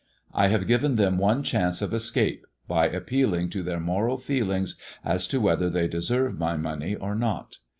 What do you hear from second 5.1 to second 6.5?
to whether they deserve